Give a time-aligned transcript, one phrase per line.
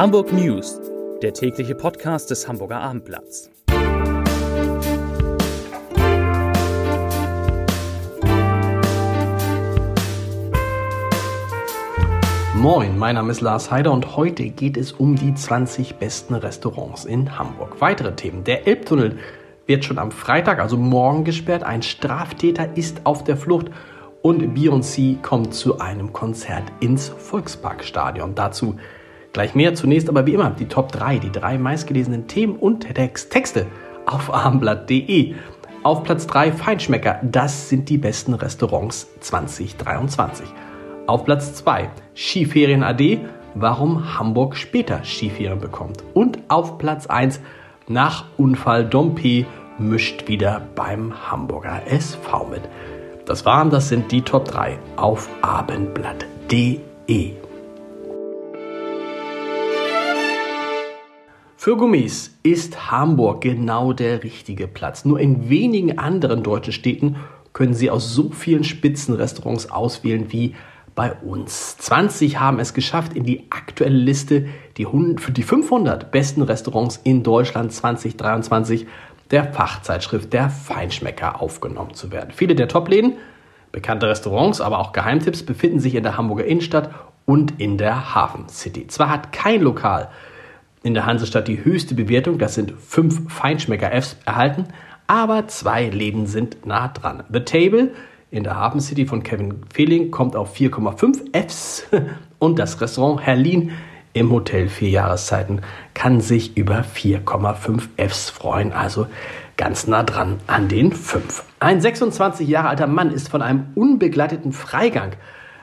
[0.00, 0.80] Hamburg News,
[1.20, 3.50] der tägliche Podcast des Hamburger Abendblatts.
[12.54, 17.04] Moin, mein Name ist Lars Heider und heute geht es um die 20 besten Restaurants
[17.04, 17.82] in Hamburg.
[17.82, 18.42] Weitere Themen.
[18.44, 19.18] Der Elbtunnel
[19.66, 21.62] wird schon am Freitag, also morgen, gesperrt.
[21.62, 23.66] Ein Straftäter ist auf der Flucht
[24.22, 28.34] und Beyoncé kommt zu einem Konzert ins Volksparkstadion.
[28.34, 28.76] Dazu
[29.32, 33.66] Gleich mehr zunächst aber wie immer die Top 3, die drei meistgelesenen Themen und Texte
[34.06, 35.34] auf abendblatt.de.
[35.82, 40.46] Auf Platz 3 Feinschmecker, das sind die besten Restaurants 2023.
[41.06, 43.20] Auf Platz 2 Skiferien AD,
[43.54, 46.04] warum Hamburg später Skiferien bekommt.
[46.12, 47.40] Und auf Platz 1
[47.88, 49.46] nach Unfall Dompe
[49.78, 52.62] mischt wieder beim Hamburger SV mit.
[53.24, 57.39] Das waren, das sind die Top 3 auf abendblatt.de.
[61.62, 65.04] Für Gummis ist Hamburg genau der richtige Platz.
[65.04, 67.16] Nur in wenigen anderen deutschen Städten
[67.52, 70.54] können Sie aus so vielen Spitzenrestaurants auswählen wie
[70.94, 71.76] bei uns.
[71.76, 74.46] 20 haben es geschafft, in die aktuelle Liste
[74.78, 78.86] die, 100, für die 500 besten Restaurants in Deutschland 2023
[79.30, 82.30] der Fachzeitschrift der Feinschmecker aufgenommen zu werden.
[82.34, 83.18] Viele der Top-Läden,
[83.70, 86.88] bekannte Restaurants, aber auch Geheimtipps befinden sich in der Hamburger Innenstadt
[87.26, 88.86] und in der Hafen City.
[88.86, 90.08] Zwar hat kein Lokal
[90.82, 94.64] in der Hansestadt die höchste Bewertung, das sind fünf Feinschmecker-Fs erhalten,
[95.06, 97.24] aber zwei Läden sind nah dran.
[97.30, 97.92] The Table
[98.30, 101.86] in der Hafen City von Kevin Fehling kommt auf 4,5 Fs
[102.38, 103.72] und das Restaurant Herlin
[104.12, 105.62] im Hotel Vier Jahreszeiten
[105.94, 109.06] kann sich über 4,5 Fs freuen, also
[109.56, 111.44] ganz nah dran an den 5.
[111.60, 115.12] Ein 26 Jahre alter Mann ist von einem unbegleiteten Freigang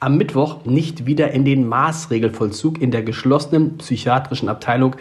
[0.00, 4.96] am Mittwoch nicht wieder in den Maßregelvollzug in der geschlossenen psychiatrischen Abteilung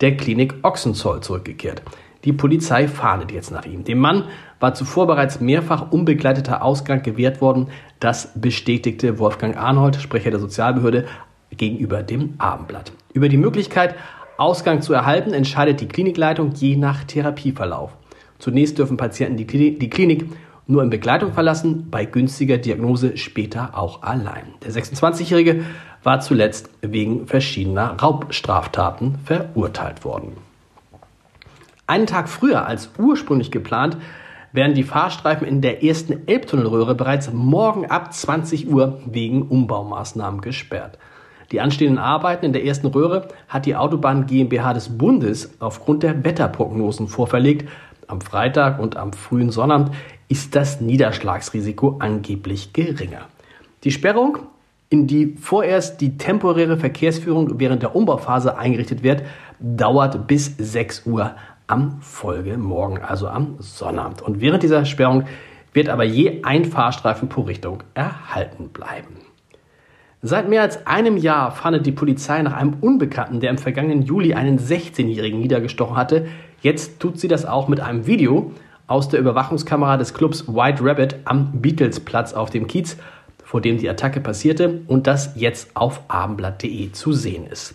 [0.00, 1.82] der Klinik Ochsenzoll zurückgekehrt.
[2.24, 3.84] Die Polizei fahndet jetzt nach ihm.
[3.84, 4.24] Dem Mann
[4.58, 7.68] war zuvor bereits mehrfach unbegleiteter Ausgang gewährt worden.
[7.98, 11.06] Das bestätigte Wolfgang Arnold, Sprecher der Sozialbehörde,
[11.50, 12.92] gegenüber dem Abendblatt.
[13.14, 13.94] Über die Möglichkeit,
[14.36, 17.92] Ausgang zu erhalten, entscheidet die Klinikleitung je nach Therapieverlauf.
[18.38, 20.26] Zunächst dürfen Patienten die Klinik
[20.70, 24.54] nur in Begleitung verlassen, bei günstiger Diagnose später auch allein.
[24.64, 25.64] Der 26-Jährige
[26.02, 30.32] war zuletzt wegen verschiedener Raubstraftaten verurteilt worden.
[31.86, 33.96] Einen Tag früher als ursprünglich geplant
[34.52, 40.98] werden die Fahrstreifen in der ersten Elbtunnelröhre bereits morgen ab 20 Uhr wegen Umbaumaßnahmen gesperrt.
[41.52, 46.24] Die anstehenden Arbeiten in der ersten Röhre hat die Autobahn GmbH des Bundes aufgrund der
[46.24, 47.68] Wetterprognosen vorverlegt.
[48.10, 49.92] Am Freitag und am frühen Sonnabend
[50.26, 53.28] ist das Niederschlagsrisiko angeblich geringer.
[53.84, 54.38] Die Sperrung,
[54.88, 59.22] in die vorerst die temporäre Verkehrsführung während der Umbauphase eingerichtet wird,
[59.60, 61.36] dauert bis 6 Uhr
[61.68, 64.22] am Folgemorgen, also am Sonnabend.
[64.22, 65.26] Und während dieser Sperrung
[65.72, 69.29] wird aber je ein Fahrstreifen pro Richtung erhalten bleiben.
[70.22, 74.34] Seit mehr als einem Jahr fahndet die Polizei nach einem Unbekannten, der im vergangenen Juli
[74.34, 76.26] einen 16-Jährigen niedergestochen hatte.
[76.60, 78.52] Jetzt tut sie das auch mit einem Video,
[78.86, 82.98] aus der Überwachungskamera des Clubs White Rabbit am Beatlesplatz auf dem Kiez,
[83.42, 87.74] vor dem die Attacke passierte und das jetzt auf abendblatt.de zu sehen ist.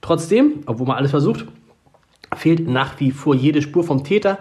[0.00, 1.44] Trotzdem, obwohl man alles versucht,
[2.34, 4.38] fehlt nach wie vor jede Spur vom Täter,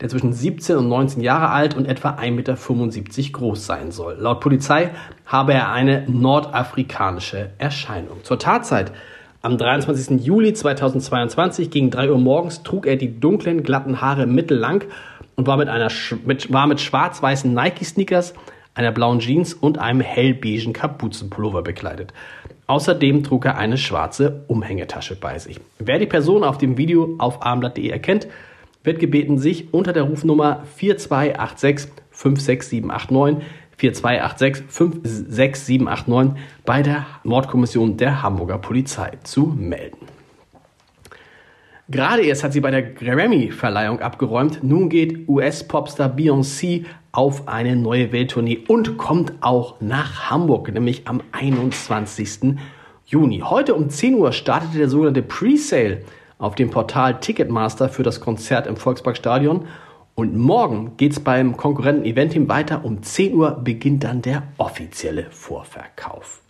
[0.00, 4.16] der zwischen 17 und 19 Jahre alt und etwa 1,75 Meter groß sein soll.
[4.18, 4.90] Laut Polizei
[5.24, 8.22] habe er eine nordafrikanische Erscheinung.
[8.22, 8.92] Zur Tatzeit
[9.40, 10.24] am 23.
[10.24, 14.84] Juli 2022 gegen 3 Uhr morgens trug er die dunklen, glatten Haare mittellang
[15.36, 15.68] und war mit,
[16.26, 18.34] mit, mit schwarz-weißen Nike-Sneakers,
[18.74, 22.12] einer blauen Jeans und einem hellbeigen Kapuzenpullover bekleidet.
[22.66, 25.60] Außerdem trug er eine schwarze Umhängetasche bei sich.
[25.78, 28.26] Wer die Person auf dem Video auf abendblatt.de erkennt,
[28.86, 33.44] wird gebeten, sich unter der Rufnummer 4286 56789
[33.76, 40.06] 4286 56789 bei der Mordkommission der Hamburger Polizei zu melden.
[41.88, 44.64] Gerade erst hat sie bei der Grammy-Verleihung abgeräumt.
[44.64, 51.22] Nun geht US-Popstar Beyoncé auf eine neue Welttournee und kommt auch nach Hamburg, nämlich am
[51.30, 52.56] 21.
[53.04, 53.38] Juni.
[53.38, 56.02] Heute um 10 Uhr startete der sogenannte Pre-Sale
[56.38, 59.66] auf dem Portal Ticketmaster für das Konzert im Volksparkstadion.
[60.14, 62.84] Und morgen geht es beim Konkurrenten Eventim weiter.
[62.84, 66.40] Um 10 Uhr beginnt dann der offizielle Vorverkauf.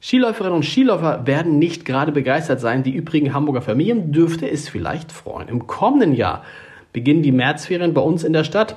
[0.00, 2.82] Skiläuferinnen und Skiläufer werden nicht gerade begeistert sein.
[2.82, 5.48] Die übrigen Hamburger Familien dürfte es vielleicht freuen.
[5.48, 6.44] Im kommenden Jahr
[6.92, 8.76] beginnen die Märzferien bei uns in der Stadt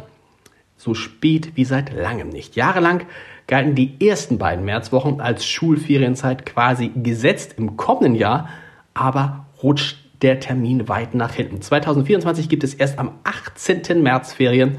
[0.78, 2.56] so spät wie seit langem nicht.
[2.56, 3.04] Jahrelang
[3.48, 7.56] galten die ersten beiden Märzwochen als Schulferienzeit quasi gesetzt.
[7.58, 8.48] Im kommenden Jahr
[8.94, 11.62] aber rutscht der Termin weit nach hinten.
[11.62, 14.02] 2024 gibt es erst am 18.
[14.02, 14.78] März Ferien.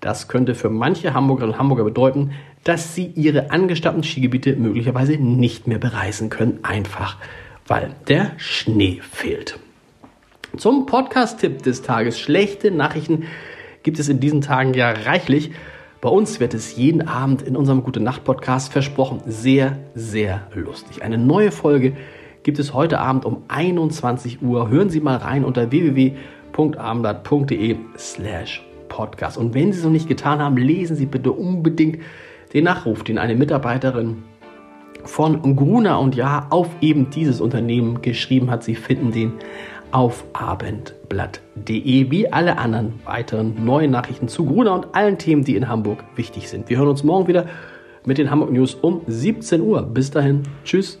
[0.00, 2.32] Das könnte für manche Hamburgerinnen und Hamburger bedeuten,
[2.64, 7.16] dass sie ihre angestammten Skigebiete möglicherweise nicht mehr bereisen können, einfach
[7.66, 9.58] weil der Schnee fehlt.
[10.56, 12.18] Zum Podcast-Tipp des Tages.
[12.18, 13.24] Schlechte Nachrichten
[13.82, 15.50] gibt es in diesen Tagen ja reichlich.
[16.00, 21.02] Bei uns wird es jeden Abend in unserem Gute Nacht Podcast versprochen sehr, sehr lustig.
[21.02, 21.94] Eine neue Folge
[22.46, 24.70] gibt es heute Abend um 21 Uhr.
[24.70, 29.36] Hören Sie mal rein unter www.abendblatt.de slash podcast.
[29.36, 31.98] Und wenn Sie es noch nicht getan haben, lesen Sie bitte unbedingt
[32.54, 34.22] den Nachruf, den eine Mitarbeiterin
[35.02, 38.62] von Gruna und Ja auf eben dieses Unternehmen geschrieben hat.
[38.62, 39.32] Sie finden den
[39.90, 45.68] auf abendblatt.de wie alle anderen weiteren neuen Nachrichten zu Gruna und allen Themen, die in
[45.68, 46.68] Hamburg wichtig sind.
[46.68, 47.46] Wir hören uns morgen wieder
[48.04, 49.82] mit den Hamburg News um 17 Uhr.
[49.82, 51.00] Bis dahin, tschüss.